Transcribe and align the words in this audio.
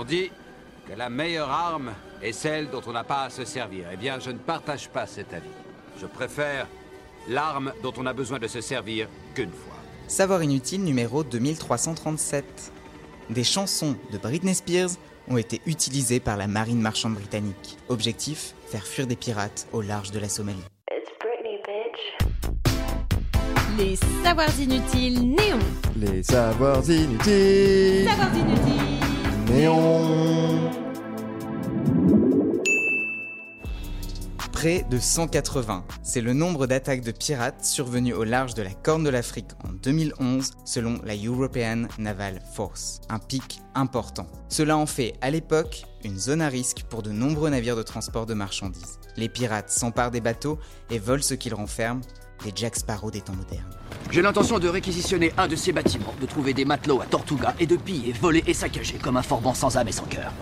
On 0.00 0.04
dit 0.04 0.30
que 0.88 0.96
la 0.96 1.10
meilleure 1.10 1.50
arme 1.50 1.92
est 2.22 2.32
celle 2.32 2.70
dont 2.70 2.80
on 2.86 2.92
n'a 2.92 3.04
pas 3.04 3.24
à 3.24 3.30
se 3.30 3.44
servir. 3.44 3.84
Eh 3.92 3.98
bien, 3.98 4.18
je 4.18 4.30
ne 4.30 4.38
partage 4.38 4.88
pas 4.88 5.06
cet 5.06 5.34
avis. 5.34 5.50
Je 6.00 6.06
préfère 6.06 6.66
l'arme 7.28 7.74
dont 7.82 7.92
on 7.98 8.06
a 8.06 8.14
besoin 8.14 8.38
de 8.38 8.46
se 8.46 8.62
servir 8.62 9.08
qu'une 9.34 9.52
fois. 9.52 9.76
Savoir 10.08 10.42
inutile 10.42 10.84
numéro 10.84 11.22
2337. 11.22 12.72
Des 13.28 13.44
chansons 13.44 13.94
de 14.10 14.16
Britney 14.16 14.54
Spears 14.54 14.92
ont 15.28 15.36
été 15.36 15.60
utilisées 15.66 16.18
par 16.18 16.38
la 16.38 16.46
marine 16.46 16.80
marchande 16.80 17.16
britannique. 17.16 17.76
Objectif 17.90 18.54
faire 18.68 18.86
fuir 18.86 19.06
des 19.06 19.16
pirates 19.16 19.68
au 19.70 19.82
large 19.82 20.12
de 20.12 20.18
la 20.18 20.30
Somalie. 20.30 20.64
Les 23.76 23.96
savoirs 24.24 24.58
inutiles 24.58 25.36
néons. 25.36 25.58
Les 25.94 26.22
savoirs 26.22 26.88
inutiles. 26.88 28.08
Savoirs 28.08 28.34
inutiles. 28.34 28.99
Près 34.52 34.84
de 34.90 34.98
180, 34.98 35.86
c'est 36.02 36.20
le 36.20 36.34
nombre 36.34 36.66
d'attaques 36.66 37.00
de 37.00 37.12
pirates 37.12 37.64
survenues 37.64 38.12
au 38.12 38.24
large 38.24 38.52
de 38.52 38.60
la 38.60 38.74
Corne 38.74 39.02
de 39.02 39.08
l'Afrique 39.08 39.48
en 39.64 39.72
2011 39.72 40.50
selon 40.66 41.00
la 41.02 41.16
European 41.16 41.86
Naval 41.98 42.40
Force, 42.52 43.00
un 43.08 43.18
pic 43.18 43.62
important. 43.74 44.26
Cela 44.50 44.76
en 44.76 44.84
fait 44.84 45.14
à 45.22 45.30
l'époque 45.30 45.84
une 46.04 46.18
zone 46.18 46.42
à 46.42 46.48
risque 46.48 46.84
pour 46.90 47.02
de 47.02 47.10
nombreux 47.10 47.48
navires 47.48 47.74
de 47.74 47.82
transport 47.82 48.26
de 48.26 48.34
marchandises. 48.34 48.98
Les 49.16 49.30
pirates 49.30 49.70
s'emparent 49.70 50.10
des 50.10 50.20
bateaux 50.20 50.58
et 50.90 50.98
volent 50.98 51.22
ce 51.22 51.32
qu'ils 51.32 51.54
renferment, 51.54 52.02
les 52.44 52.52
Jack 52.54 52.76
Sparrow 52.76 53.10
des 53.10 53.20
temps 53.20 53.34
modernes. 53.34 53.70
J'ai 54.10 54.22
l'intention 54.22 54.58
de 54.58 54.68
réquisitionner 54.68 55.32
un 55.36 55.48
de 55.48 55.56
ces 55.56 55.72
bâtiments, 55.72 56.14
de 56.20 56.26
trouver 56.26 56.54
des 56.54 56.64
matelots 56.64 57.00
à 57.00 57.06
Tortuga 57.06 57.54
et 57.60 57.66
de 57.66 57.76
piller, 57.76 58.12
voler 58.12 58.42
et 58.46 58.54
saccager 58.54 58.98
comme 58.98 59.16
un 59.16 59.22
forban 59.22 59.54
sans 59.54 59.76
âme 59.76 59.88
et 59.88 59.92
sans 59.92 60.04
cœur. 60.04 60.32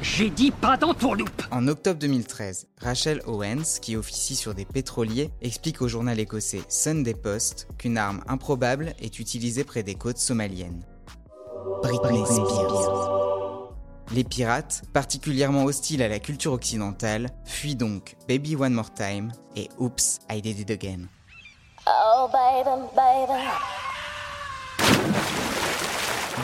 J'ai 0.00 0.30
dit 0.30 0.52
pas 0.52 0.76
d'entourloupe 0.76 1.42
En 1.50 1.66
octobre 1.66 1.98
2013, 1.98 2.68
Rachel 2.80 3.20
Owens, 3.26 3.80
qui 3.82 3.96
officie 3.96 4.36
sur 4.36 4.54
des 4.54 4.64
pétroliers, 4.64 5.30
explique 5.42 5.82
au 5.82 5.88
journal 5.88 6.20
écossais 6.20 6.62
Sunday 6.68 7.14
Post 7.14 7.66
qu'une 7.78 7.98
arme 7.98 8.22
improbable 8.28 8.94
est 9.00 9.18
utilisée 9.18 9.64
près 9.64 9.82
des 9.82 9.96
côtes 9.96 10.18
somaliennes. 10.18 10.84
Britney 11.82 12.24
Spears. 12.26 13.74
Les 14.14 14.24
pirates, 14.24 14.82
particulièrement 14.92 15.64
hostiles 15.64 16.02
à 16.02 16.08
la 16.08 16.20
culture 16.20 16.52
occidentale, 16.52 17.28
fuient 17.44 17.76
donc 17.76 18.16
Baby 18.28 18.54
One 18.54 18.72
More 18.72 18.94
Time 18.94 19.32
et 19.56 19.68
Oops, 19.78 20.20
I 20.30 20.40
Did 20.40 20.60
It 20.60 20.70
Again. 20.70 21.08
Oh. 21.90 22.30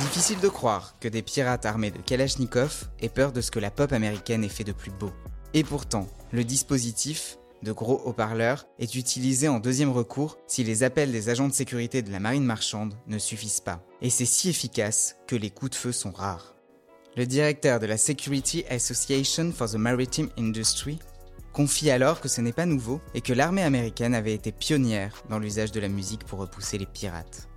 Difficile 0.01 0.41
de 0.41 0.49
croire 0.49 0.95
que 1.01 1.09
des 1.09 1.21
pirates 1.21 1.67
armés 1.67 1.91
de 1.91 1.99
Kalachnikov 1.99 2.89
aient 3.01 3.11
peur 3.11 3.33
de 3.33 3.43
ce 3.43 3.51
que 3.51 3.59
la 3.59 3.71
pop 3.71 3.93
américaine 3.93 4.43
ait 4.43 4.49
fait 4.49 4.65
de 4.65 4.73
plus 4.73 4.91
beau. 4.91 5.13
Et 5.53 5.63
pourtant, 5.63 6.07
le 6.33 6.45
dispositif, 6.45 7.37
de 7.63 7.73
gros 7.73 8.01
haut-parleurs, 8.07 8.67
est 8.79 8.95
utilisé 8.95 9.49
en 9.49 9.61
deuxième 9.61 9.93
recours 9.93 10.39
si 10.47 10.65
les 10.65 10.83
appels 10.83 11.13
des 11.13 11.29
agents 11.29 11.49
de 11.49 11.53
sécurité 11.53 12.01
de 12.01 12.11
la 12.11 12.21
marine 12.21 12.45
marchande 12.45 12.95
ne 13.07 13.19
suffisent 13.19 13.61
pas. 13.61 13.81
Et 14.01 14.09
c'est 14.09 14.25
si 14.25 14.49
efficace 14.49 15.17
que 15.27 15.37
les 15.37 15.51
coups 15.51 15.73
de 15.73 15.77
feu 15.77 15.93
sont 15.93 16.13
rares. 16.13 16.55
Le 17.17 17.27
directeur 17.27 17.81
de 17.81 17.87
la 17.87 17.99
Security 17.99 18.65
Association 18.71 19.53
for 19.53 19.69
the 19.69 19.75
Maritime 19.75 20.31
Industry 20.39 20.99
confie 21.55 21.91
alors 21.91 22.21
que 22.21 22.29
ce 22.29 22.43
n'est 22.43 22.53
pas 22.53 22.67
nouveau 22.67 23.01
et 23.15 23.23
que 23.23 23.33
l'armée 23.33 23.63
américaine 23.63 24.15
avait 24.15 24.35
été 24.35 24.53
pionnière 24.53 25.23
dans 25.31 25.39
l'usage 25.39 25.73
de 25.73 25.81
la 25.81 25.89
musique 25.89 26.25
pour 26.25 26.41
repousser 26.41 26.77
les 26.77 26.85
pirates. 26.85 27.49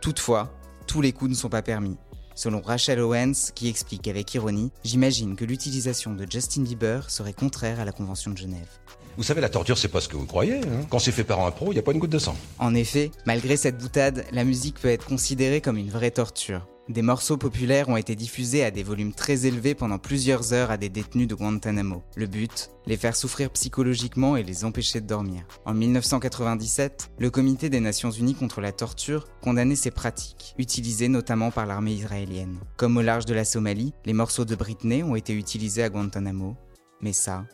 Toutefois, 0.00 0.52
tous 0.86 1.00
les 1.02 1.12
coups 1.12 1.30
ne 1.30 1.36
sont 1.36 1.50
pas 1.50 1.62
permis. 1.62 1.96
Selon 2.34 2.60
Rachel 2.60 3.00
Owens, 3.00 3.50
qui 3.54 3.68
explique 3.68 4.08
avec 4.08 4.32
ironie, 4.34 4.70
j'imagine 4.82 5.36
que 5.36 5.44
l'utilisation 5.44 6.14
de 6.14 6.26
Justin 6.28 6.62
Bieber 6.62 7.10
serait 7.10 7.32
contraire 7.32 7.80
à 7.80 7.84
la 7.84 7.92
Convention 7.92 8.30
de 8.30 8.38
Genève. 8.38 8.68
Vous 9.16 9.24
savez, 9.24 9.40
la 9.40 9.48
torture, 9.48 9.76
c'est 9.76 9.88
pas 9.88 10.00
ce 10.00 10.08
que 10.08 10.16
vous 10.16 10.26
croyez. 10.26 10.58
hein. 10.60 10.86
Quand 10.88 11.00
c'est 11.00 11.10
fait 11.12 11.24
par 11.24 11.44
un 11.44 11.50
pro, 11.50 11.66
il 11.72 11.74
n'y 11.74 11.80
a 11.80 11.82
pas 11.82 11.92
une 11.92 11.98
goutte 11.98 12.10
de 12.10 12.20
sang. 12.20 12.36
En 12.60 12.74
effet, 12.74 13.10
malgré 13.26 13.56
cette 13.56 13.76
boutade, 13.76 14.24
la 14.32 14.44
musique 14.44 14.80
peut 14.80 14.88
être 14.88 15.04
considérée 15.06 15.60
comme 15.60 15.76
une 15.76 15.90
vraie 15.90 16.12
torture. 16.12 16.66
Des 16.88 17.02
morceaux 17.02 17.36
populaires 17.36 17.90
ont 17.90 17.98
été 17.98 18.16
diffusés 18.16 18.64
à 18.64 18.70
des 18.70 18.82
volumes 18.82 19.12
très 19.12 19.44
élevés 19.44 19.74
pendant 19.74 19.98
plusieurs 19.98 20.54
heures 20.54 20.70
à 20.70 20.78
des 20.78 20.88
détenus 20.88 21.28
de 21.28 21.34
Guantanamo. 21.34 22.02
Le 22.16 22.26
but 22.26 22.70
Les 22.86 22.96
faire 22.96 23.14
souffrir 23.14 23.50
psychologiquement 23.50 24.38
et 24.38 24.42
les 24.42 24.64
empêcher 24.64 25.02
de 25.02 25.06
dormir. 25.06 25.42
En 25.66 25.74
1997, 25.74 27.10
le 27.18 27.28
Comité 27.28 27.68
des 27.68 27.80
Nations 27.80 28.10
Unies 28.10 28.34
contre 28.34 28.62
la 28.62 28.72
torture 28.72 29.26
condamnait 29.42 29.76
ces 29.76 29.90
pratiques, 29.90 30.54
utilisées 30.56 31.08
notamment 31.08 31.50
par 31.50 31.66
l'armée 31.66 31.92
israélienne. 31.92 32.58
Comme 32.78 32.96
au 32.96 33.02
large 33.02 33.26
de 33.26 33.34
la 33.34 33.44
Somalie, 33.44 33.92
les 34.06 34.14
morceaux 34.14 34.46
de 34.46 34.54
Britney 34.54 35.02
ont 35.02 35.14
été 35.14 35.34
utilisés 35.34 35.82
à 35.82 35.90
Guantanamo. 35.90 36.56
Mais 37.02 37.12
ça, 37.12 37.44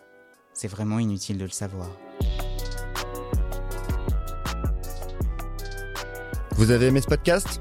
c'est 0.52 0.68
vraiment 0.68 1.00
inutile 1.00 1.38
de 1.38 1.44
le 1.44 1.50
savoir. 1.50 1.90
Vous 6.52 6.70
avez 6.70 6.86
aimé 6.86 7.00
ce 7.00 7.08
podcast? 7.08 7.60